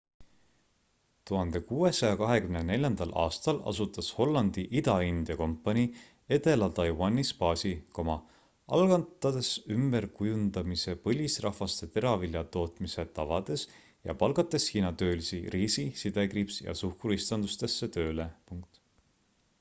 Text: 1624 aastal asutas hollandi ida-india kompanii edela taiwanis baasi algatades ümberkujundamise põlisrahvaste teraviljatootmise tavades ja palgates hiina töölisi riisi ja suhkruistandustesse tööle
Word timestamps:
1624 1.31 3.07
aastal 3.23 3.57
asutas 3.71 4.07
hollandi 4.19 4.61
ida-india 4.79 5.35
kompanii 5.41 5.83
edela 6.37 6.69
taiwanis 6.79 7.29
baasi 7.41 7.73
algatades 8.77 9.51
ümberkujundamise 9.75 10.95
põlisrahvaste 11.05 11.89
teraviljatootmise 11.99 13.05
tavades 13.19 13.67
ja 14.09 14.15
palgates 14.23 14.65
hiina 14.77 14.91
töölisi 15.03 15.43
riisi 15.57 15.85
ja 16.71 16.75
suhkruistandustesse 16.83 17.91
tööle 17.99 18.27